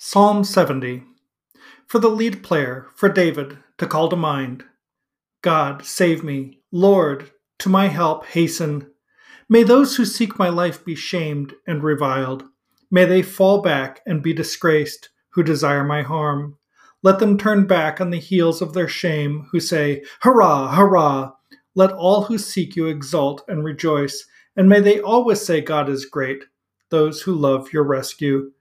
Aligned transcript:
Psalm 0.00 0.44
70 0.44 1.02
For 1.88 1.98
the 1.98 2.08
lead 2.08 2.44
player, 2.44 2.86
for 2.94 3.08
David, 3.08 3.58
to 3.78 3.86
call 3.86 4.08
to 4.08 4.14
mind 4.14 4.64
God, 5.42 5.84
save 5.84 6.22
me. 6.22 6.60
Lord, 6.70 7.32
to 7.58 7.68
my 7.68 7.88
help 7.88 8.24
hasten. 8.26 8.92
May 9.48 9.64
those 9.64 9.96
who 9.96 10.04
seek 10.04 10.38
my 10.38 10.50
life 10.50 10.84
be 10.84 10.94
shamed 10.94 11.52
and 11.66 11.82
reviled. 11.82 12.44
May 12.92 13.06
they 13.06 13.22
fall 13.22 13.60
back 13.60 14.00
and 14.06 14.22
be 14.22 14.32
disgraced 14.32 15.08
who 15.30 15.42
desire 15.42 15.82
my 15.82 16.02
harm. 16.02 16.56
Let 17.02 17.18
them 17.18 17.36
turn 17.36 17.66
back 17.66 18.00
on 18.00 18.10
the 18.10 18.20
heels 18.20 18.62
of 18.62 18.74
their 18.74 18.86
shame, 18.86 19.48
who 19.50 19.58
say, 19.58 20.04
Hurrah, 20.20 20.76
hurrah! 20.76 21.32
Let 21.74 21.90
all 21.90 22.22
who 22.22 22.38
seek 22.38 22.76
you 22.76 22.86
exult 22.86 23.42
and 23.48 23.64
rejoice, 23.64 24.24
and 24.56 24.68
may 24.68 24.78
they 24.78 25.00
always 25.00 25.44
say, 25.44 25.60
God 25.60 25.88
is 25.88 26.04
great, 26.04 26.44
those 26.90 27.22
who 27.22 27.34
love 27.34 27.72
your 27.72 27.82
rescue. 27.82 28.52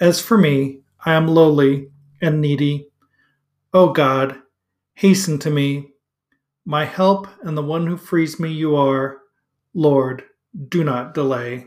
As 0.00 0.20
for 0.20 0.38
me, 0.38 0.82
I 1.06 1.12
am 1.12 1.28
lowly 1.28 1.90
and 2.22 2.40
needy. 2.40 2.88
O 3.74 3.92
God, 3.92 4.40
hasten 4.94 5.38
to 5.40 5.50
me. 5.50 5.90
My 6.64 6.86
help 6.86 7.28
and 7.42 7.58
the 7.58 7.62
one 7.62 7.86
who 7.86 7.98
frees 7.98 8.40
me 8.40 8.50
you 8.50 8.74
are. 8.74 9.18
Lord, 9.74 10.24
do 10.70 10.82
not 10.82 11.12
delay. 11.12 11.66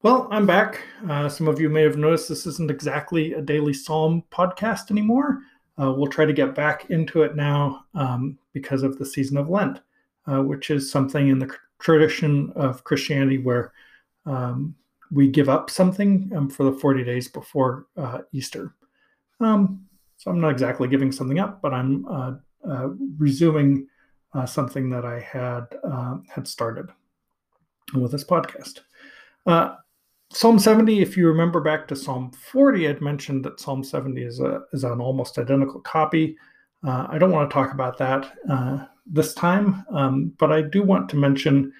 Well, 0.00 0.28
I'm 0.30 0.46
back. 0.46 0.82
Uh, 1.06 1.28
some 1.28 1.46
of 1.46 1.60
you 1.60 1.68
may 1.68 1.82
have 1.82 1.98
noticed 1.98 2.30
this 2.30 2.46
isn't 2.46 2.70
exactly 2.70 3.34
a 3.34 3.42
daily 3.42 3.74
psalm 3.74 4.24
podcast 4.32 4.90
anymore. 4.90 5.40
Uh, 5.78 5.92
we'll 5.92 6.06
try 6.06 6.24
to 6.24 6.32
get 6.32 6.54
back 6.54 6.88
into 6.88 7.22
it 7.22 7.36
now 7.36 7.84
um, 7.94 8.38
because 8.54 8.82
of 8.82 8.98
the 8.98 9.04
season 9.04 9.36
of 9.36 9.50
Lent, 9.50 9.80
uh, 10.26 10.42
which 10.42 10.70
is 10.70 10.90
something 10.90 11.28
in 11.28 11.38
the 11.38 11.54
tradition 11.78 12.50
of 12.56 12.82
Christianity 12.84 13.36
where 13.36 13.72
um, 14.26 14.74
we 15.10 15.28
give 15.28 15.48
up 15.48 15.70
something 15.70 16.30
um, 16.34 16.48
for 16.48 16.64
the 16.64 16.72
40 16.72 17.04
days 17.04 17.28
before 17.28 17.86
uh, 17.96 18.20
Easter. 18.32 18.74
Um, 19.40 19.86
so 20.16 20.30
I'm 20.30 20.40
not 20.40 20.52
exactly 20.52 20.88
giving 20.88 21.12
something 21.12 21.38
up, 21.38 21.60
but 21.60 21.74
I'm 21.74 22.06
uh, 22.06 22.34
uh, 22.68 22.88
resuming 23.18 23.88
uh, 24.34 24.46
something 24.46 24.88
that 24.90 25.04
I 25.04 25.20
had 25.20 25.66
uh, 25.84 26.18
had 26.32 26.46
started 26.46 26.86
with 27.94 28.12
this 28.12 28.24
podcast. 28.24 28.80
Uh, 29.46 29.74
Psalm 30.32 30.58
70, 30.58 31.02
if 31.02 31.16
you 31.16 31.26
remember 31.26 31.60
back 31.60 31.86
to 31.88 31.96
Psalm 31.96 32.30
40, 32.30 32.88
I'd 32.88 33.02
mentioned 33.02 33.44
that 33.44 33.60
Psalm 33.60 33.84
70 33.84 34.22
is 34.22 34.40
a 34.40 34.62
is 34.72 34.84
an 34.84 35.00
almost 35.00 35.38
identical 35.38 35.80
copy. 35.80 36.36
I 36.84 37.18
don't 37.18 37.30
want 37.30 37.48
to 37.48 37.54
talk 37.54 37.72
about 37.72 37.98
that 37.98 38.32
this 39.06 39.34
time, 39.34 39.84
um, 39.90 40.32
but 40.38 40.52
I 40.52 40.62
do 40.62 40.82
want 40.82 41.08
to 41.10 41.16
mention 41.16 41.72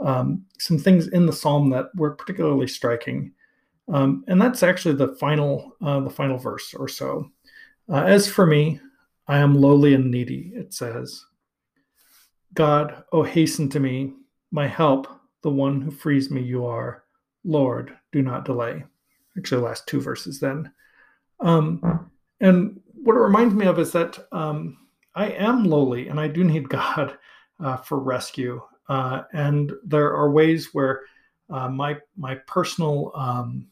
um, 0.00 0.44
some 0.58 0.78
things 0.78 1.08
in 1.08 1.26
the 1.26 1.32
psalm 1.32 1.70
that 1.70 1.86
were 1.94 2.14
particularly 2.14 2.66
striking, 2.66 3.32
um, 3.88 4.24
and 4.28 4.40
that's 4.40 4.62
actually 4.62 4.94
the 4.94 5.14
final 5.16 5.76
uh, 5.82 6.00
the 6.00 6.10
final 6.10 6.38
verse 6.38 6.74
or 6.74 6.88
so. 6.88 7.30
Uh, 7.88 8.02
As 8.02 8.28
for 8.28 8.46
me, 8.46 8.80
I 9.28 9.38
am 9.38 9.60
lowly 9.60 9.94
and 9.94 10.10
needy. 10.10 10.52
It 10.54 10.74
says, 10.74 11.24
God, 12.54 13.04
oh 13.12 13.22
hasten 13.22 13.68
to 13.70 13.80
me, 13.80 14.12
my 14.50 14.66
help, 14.66 15.08
the 15.42 15.50
one 15.50 15.80
who 15.80 15.90
frees 15.90 16.30
me. 16.30 16.42
You 16.42 16.66
are, 16.66 17.04
Lord, 17.44 17.96
do 18.12 18.22
not 18.22 18.44
delay. 18.44 18.84
Actually, 19.36 19.60
the 19.60 19.66
last 19.66 19.86
two 19.86 20.00
verses 20.00 20.40
then. 20.40 20.72
Um, 21.40 22.10
and 22.40 22.80
what 22.94 23.16
it 23.16 23.20
reminds 23.20 23.54
me 23.54 23.66
of 23.66 23.78
is 23.78 23.92
that 23.92 24.18
um, 24.32 24.78
I 25.14 25.28
am 25.30 25.64
lowly 25.64 26.08
and 26.08 26.18
I 26.18 26.28
do 26.28 26.44
need 26.44 26.68
God 26.68 27.18
uh, 27.62 27.76
for 27.76 27.98
rescue. 27.98 28.60
Uh, 28.88 29.22
and 29.32 29.72
there 29.84 30.14
are 30.14 30.30
ways 30.30 30.70
where 30.72 31.02
uh, 31.50 31.68
my 31.68 31.96
my 32.16 32.34
personal 32.46 33.12
um, 33.14 33.66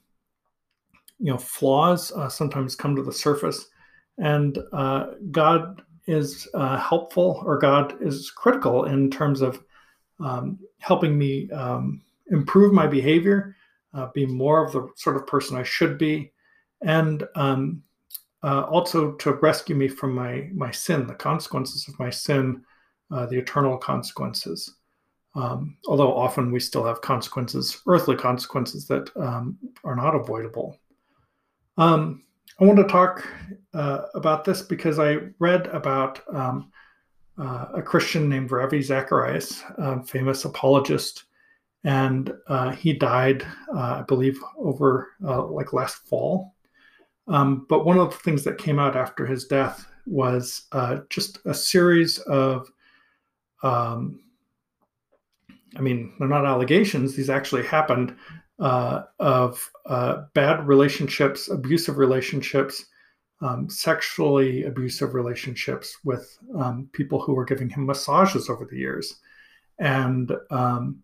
you 1.19 1.31
know 1.31 1.39
flaws 1.39 2.13
uh, 2.13 2.29
sometimes 2.29 2.77
come 2.77 2.97
to 2.97 3.03
the 3.03 3.13
surface, 3.13 3.67
and 4.19 4.59
uh, 4.73 5.07
God 5.31 5.83
is 6.07 6.49
uh, 6.55 6.79
helpful 6.79 7.43
or 7.47 7.59
God 7.59 7.95
is 8.03 8.31
critical 8.31 8.85
in 8.85 9.11
terms 9.11 9.41
of 9.41 9.63
um, 10.21 10.59
helping 10.79 11.17
me 11.17 11.51
um, 11.51 12.03
improve 12.31 12.73
my 12.73 12.87
behavior, 12.87 13.57
uh, 13.95 14.09
be 14.15 14.27
more 14.27 14.65
of 14.65 14.73
the 14.73 14.89
sort 14.97 15.17
of 15.17 15.27
person 15.27 15.57
I 15.57 15.63
should 15.63 15.97
be, 15.97 16.33
and 16.83 17.27
um, 17.35 17.83
also 18.43 19.13
to 19.13 19.33
rescue 19.35 19.77
me 19.77 19.89
from 19.89 20.13
my 20.15 20.51
my 20.53 20.71
sin, 20.73 21.07
the 21.07 21.15
consequences 21.15 21.89
of 21.89 21.99
my 21.99 22.11
sin, 22.11 22.63
the 23.11 23.39
eternal 23.39 23.79
consequences. 23.79 24.75
Um, 25.35 25.77
although 25.87 26.15
often 26.17 26.53
we 26.53 26.61
still 26.61 26.85
have 26.85 27.01
consequences, 27.01 27.83
earthly 27.87 28.17
consequences 28.17 28.87
that 28.87 29.11
um, 29.17 29.59
are 29.83 29.97
not 29.97 30.15
avoidable. 30.15 30.79
Um, 31.77 32.23
I 32.61 32.65
want 32.65 32.79
to 32.79 32.85
talk 32.85 33.27
uh, 33.73 34.03
about 34.15 34.45
this 34.45 34.63
because 34.63 35.01
I 35.01 35.19
read 35.41 35.67
about 35.69 36.21
um, 36.33 36.71
uh, 37.37 37.67
a 37.75 37.83
Christian 37.83 38.29
named 38.29 38.53
Ravi 38.53 38.81
Zacharias, 38.81 39.63
a 39.77 40.03
famous 40.05 40.45
apologist, 40.45 41.25
and 41.83 42.33
uh, 42.47 42.71
he 42.71 42.93
died, 42.93 43.45
uh, 43.75 43.99
I 44.01 44.03
believe, 44.07 44.39
over 44.57 45.11
uh, 45.27 45.45
like 45.47 45.73
last 45.73 46.07
fall. 46.07 46.55
Um, 47.27 47.67
but 47.69 47.85
one 47.85 47.99
of 47.99 48.11
the 48.11 48.19
things 48.19 48.45
that 48.45 48.59
came 48.59 48.79
out 48.79 48.97
after 48.97 49.27
his 49.27 49.47
death 49.47 49.91
was 50.07 50.67
uh, 50.73 51.01
just 51.11 51.39
a 51.47 51.55
series 51.55 52.19
of 52.19 52.71
um, 53.63 54.21
I 55.77 55.81
mean, 55.81 56.15
they're 56.19 56.29
not 56.29 56.47
allegations, 56.47 57.15
these 57.15 57.31
actually 57.31 57.65
happened 57.65 58.17
uh, 58.59 59.03
of 59.19 59.71
uh, 59.87 60.23
bad 60.35 60.67
relationships, 60.67 61.51
abusive 61.51 61.99
relationships, 61.99 62.87
um, 63.41 63.69
sexually 63.69 64.65
abusive 64.65 65.15
relationships 65.15 65.99
with 66.05 66.39
um, 66.57 66.89
people 66.93 67.21
who 67.21 67.35
were 67.35 67.45
giving 67.45 67.69
him 67.69 67.87
massages 67.87 68.49
over 68.49 68.65
the 68.65 68.77
years. 68.77 69.21
And 69.79 70.33
um, 70.51 71.03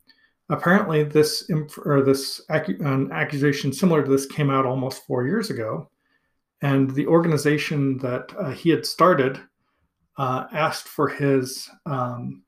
apparently, 0.49 1.03
this 1.03 1.51
inf- 1.51 1.79
or 1.85 2.03
this 2.03 2.41
an 2.49 3.11
accusation 3.13 3.73
similar 3.73 4.03
to 4.03 4.11
this 4.11 4.27
came 4.27 4.51
out 4.51 4.65
almost 4.65 5.05
four 5.07 5.27
years 5.27 5.51
ago. 5.51 5.91
And 6.63 6.91
the 6.91 7.07
organization 7.07 7.99
that 7.99 8.33
uh, 8.39 8.51
he 8.51 8.71
had 8.71 8.87
started 8.87 9.41
uh, 10.19 10.45
asked 10.53 10.87
for 10.87 11.09
his 11.09 11.69
um, 11.87 12.43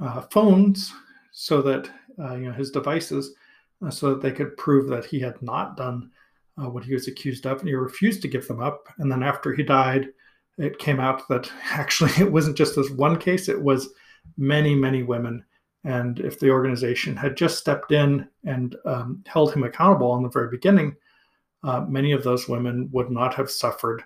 uh, 0.00 0.22
phones 0.22 0.92
so 1.32 1.62
that 1.62 1.90
uh, 2.18 2.34
you 2.34 2.46
know 2.46 2.52
his 2.52 2.70
devices, 2.70 3.34
uh, 3.84 3.90
so 3.90 4.10
that 4.10 4.22
they 4.22 4.30
could 4.30 4.56
prove 4.56 4.88
that 4.88 5.04
he 5.04 5.18
had 5.18 5.40
not 5.42 5.76
done 5.76 6.10
uh, 6.62 6.68
what 6.68 6.84
he 6.84 6.94
was 6.94 7.08
accused 7.08 7.46
of, 7.46 7.58
and 7.58 7.68
he 7.68 7.74
refused 7.74 8.22
to 8.22 8.28
give 8.28 8.46
them 8.46 8.60
up. 8.60 8.86
And 8.98 9.10
then 9.10 9.22
after 9.22 9.52
he 9.52 9.62
died, 9.62 10.08
it 10.58 10.78
came 10.78 11.00
out 11.00 11.26
that 11.28 11.50
actually 11.70 12.12
it 12.18 12.30
wasn't 12.30 12.56
just 12.56 12.76
this 12.76 12.90
one 12.90 13.18
case; 13.18 13.48
it 13.48 13.60
was 13.60 13.88
many, 14.36 14.74
many 14.74 15.02
women. 15.02 15.44
And 15.84 16.20
if 16.20 16.38
the 16.38 16.50
organization 16.50 17.16
had 17.16 17.36
just 17.36 17.58
stepped 17.58 17.90
in 17.90 18.28
and 18.44 18.76
um, 18.84 19.24
held 19.26 19.52
him 19.52 19.64
accountable 19.64 20.14
in 20.16 20.22
the 20.22 20.28
very 20.28 20.48
beginning, 20.48 20.94
uh, 21.64 21.80
many 21.80 22.12
of 22.12 22.22
those 22.22 22.48
women 22.48 22.88
would 22.92 23.10
not 23.10 23.34
have 23.34 23.50
suffered 23.50 24.04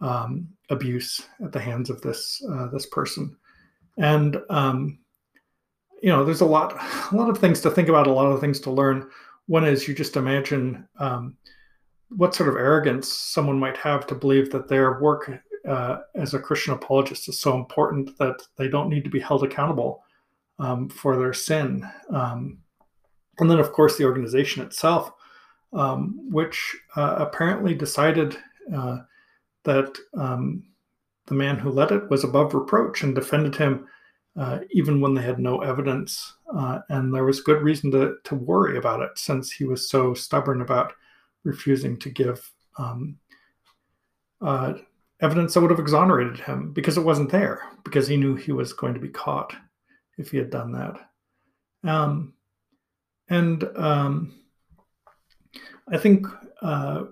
um, 0.00 0.48
abuse 0.70 1.20
at 1.44 1.50
the 1.50 1.58
hands 1.58 1.90
of 1.90 2.00
this 2.02 2.40
uh, 2.52 2.68
this 2.68 2.86
person. 2.86 3.36
And 3.96 4.40
um, 4.48 4.98
you 6.02 6.10
know, 6.10 6.24
there's 6.24 6.40
a 6.40 6.46
lot, 6.46 6.74
a 7.12 7.16
lot 7.16 7.30
of 7.30 7.38
things 7.38 7.60
to 7.60 7.70
think 7.70 7.88
about, 7.88 8.06
a 8.06 8.12
lot 8.12 8.30
of 8.30 8.40
things 8.40 8.60
to 8.60 8.70
learn. 8.70 9.08
One 9.46 9.64
is 9.64 9.88
you 9.88 9.94
just 9.94 10.16
imagine 10.16 10.86
um, 10.98 11.36
what 12.10 12.34
sort 12.34 12.48
of 12.48 12.56
arrogance 12.56 13.08
someone 13.08 13.58
might 13.58 13.76
have 13.76 14.06
to 14.08 14.14
believe 14.14 14.50
that 14.50 14.68
their 14.68 15.00
work 15.00 15.30
uh, 15.66 15.98
as 16.14 16.34
a 16.34 16.38
Christian 16.38 16.74
apologist 16.74 17.28
is 17.28 17.40
so 17.40 17.56
important 17.56 18.16
that 18.18 18.40
they 18.56 18.68
don't 18.68 18.88
need 18.88 19.04
to 19.04 19.10
be 19.10 19.20
held 19.20 19.42
accountable 19.44 20.02
um, 20.58 20.88
for 20.88 21.16
their 21.16 21.32
sin. 21.32 21.88
Um, 22.10 22.58
and 23.38 23.50
then, 23.50 23.58
of 23.58 23.72
course, 23.72 23.96
the 23.96 24.04
organization 24.04 24.62
itself, 24.62 25.12
um, 25.72 26.18
which 26.30 26.76
uh, 26.96 27.16
apparently 27.18 27.74
decided 27.74 28.36
uh, 28.74 28.98
that 29.64 29.96
um, 30.16 30.64
the 31.26 31.34
man 31.34 31.58
who 31.58 31.70
led 31.70 31.92
it 31.92 32.08
was 32.10 32.24
above 32.24 32.54
reproach 32.54 33.02
and 33.02 33.14
defended 33.14 33.54
him 33.54 33.86
uh, 34.38 34.60
even 34.70 35.00
when 35.00 35.14
they 35.14 35.22
had 35.22 35.38
no 35.38 35.60
evidence. 35.60 36.34
Uh, 36.54 36.78
and 36.90 37.12
there 37.12 37.24
was 37.24 37.40
good 37.40 37.62
reason 37.62 37.90
to, 37.90 38.14
to 38.24 38.34
worry 38.34 38.78
about 38.78 39.02
it 39.02 39.10
since 39.16 39.50
he 39.50 39.64
was 39.64 39.90
so 39.90 40.14
stubborn 40.14 40.60
about 40.60 40.92
refusing 41.44 41.98
to 41.98 42.08
give 42.08 42.50
um, 42.78 43.18
uh, 44.40 44.74
evidence 45.20 45.54
that 45.54 45.60
would 45.60 45.70
have 45.70 45.80
exonerated 45.80 46.38
him 46.38 46.72
because 46.72 46.96
it 46.96 47.04
wasn't 47.04 47.30
there, 47.30 47.62
because 47.84 48.06
he 48.06 48.16
knew 48.16 48.36
he 48.36 48.52
was 48.52 48.72
going 48.72 48.94
to 48.94 49.00
be 49.00 49.08
caught 49.08 49.54
if 50.18 50.30
he 50.30 50.36
had 50.36 50.50
done 50.50 50.72
that. 50.72 51.90
Um, 51.90 52.34
and 53.28 53.64
um, 53.76 54.34
I 55.90 55.98
think 55.98 56.26
uh, 56.62 57.04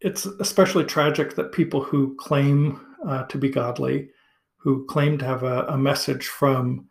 it's 0.00 0.26
especially 0.26 0.84
tragic 0.84 1.34
that 1.34 1.52
people 1.52 1.82
who 1.82 2.14
claim 2.16 2.80
uh, 3.06 3.24
to 3.24 3.38
be 3.38 3.48
godly 3.48 4.10
who 4.60 4.84
claim 4.86 5.18
to 5.18 5.24
have 5.24 5.42
a, 5.42 5.64
a 5.66 5.78
message 5.78 6.28
from 6.28 6.86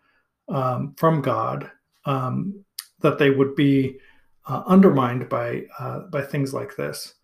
um, 0.50 0.96
from 0.98 1.22
God 1.22 1.70
um, 2.06 2.64
that 3.02 3.20
they 3.20 3.30
would 3.30 3.56
be 3.56 4.00
uh, 4.48 4.64
undermined 4.66 5.30
by 5.30 5.64
uh, 5.78 6.00
by 6.12 6.22
things 6.22 6.54
like 6.54 6.76
this, 6.76 7.16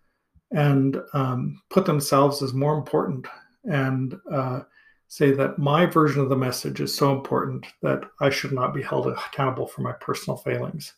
and 0.52 1.00
um, 1.12 1.60
put 1.70 1.84
themselves 1.84 2.42
as 2.42 2.54
more 2.54 2.76
important, 2.76 3.26
and 3.64 4.14
uh, 4.32 4.60
say 5.08 5.32
that 5.32 5.58
my 5.58 5.86
version 5.86 6.22
of 6.22 6.28
the 6.28 6.36
message 6.36 6.80
is 6.80 6.94
so 6.94 7.12
important 7.12 7.66
that 7.82 8.04
I 8.20 8.30
should 8.30 8.52
not 8.52 8.74
be 8.74 8.82
held 8.82 9.06
accountable 9.08 9.66
for 9.66 9.82
my 9.82 9.92
personal 9.92 10.36
failings. 10.36 10.94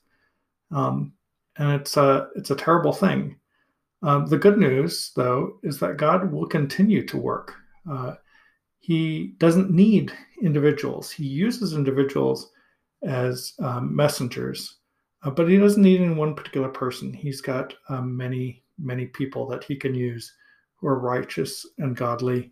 Um, 0.71 1.15
and 1.57 1.81
it's 1.81 1.97
a 1.97 2.29
it's 2.37 2.51
a 2.51 2.57
terrible 2.57 2.93
thing. 2.93 3.37
Um, 4.03 4.27
the 4.27 4.39
good 4.39 4.59
news, 4.59 5.13
though, 5.17 5.59
is 5.63 5.81
that 5.81 5.97
God 5.97 6.31
will 6.31 6.47
continue 6.47 7.05
to 7.07 7.17
work. 7.17 7.55
He 8.89 9.35
doesn't 9.37 9.71
need 9.71 10.15
individuals. 10.43 11.11
He 11.11 11.27
uses 11.27 11.75
individuals 11.75 12.51
as 13.03 13.53
um, 13.59 13.95
messengers, 13.95 14.79
uh, 15.23 15.29
but 15.29 15.47
he 15.47 15.59
doesn't 15.59 15.83
need 15.83 16.01
any 16.01 16.15
one 16.15 16.35
particular 16.35 16.71
person. 16.71 17.13
He's 17.13 17.43
got 17.43 17.75
um, 17.91 18.17
many, 18.17 18.65
many 18.79 19.05
people 19.05 19.47
that 19.49 19.63
he 19.63 19.77
can 19.77 19.95
use 19.95 20.33
who 20.77 20.87
are 20.87 20.99
righteous 20.99 21.67
and 21.77 21.95
godly 21.95 22.51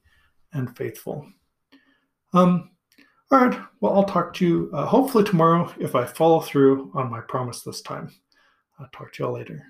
and 0.52 0.76
faithful. 0.76 1.26
Um, 2.34 2.72
all 3.30 3.46
right. 3.46 3.58
Well, 3.80 3.94
I'll 3.94 4.04
talk 4.04 4.34
to 4.34 4.46
you 4.46 4.70
uh, 4.74 4.84
hopefully 4.84 5.24
tomorrow 5.24 5.72
if 5.80 5.94
I 5.94 6.04
follow 6.04 6.40
through 6.40 6.92
on 6.94 7.10
my 7.10 7.22
promise 7.22 7.62
this 7.62 7.80
time. 7.80 8.14
I'll 8.78 8.90
talk 8.92 9.10
to 9.14 9.22
you 9.22 9.26
all 9.28 9.32
later. 9.32 9.64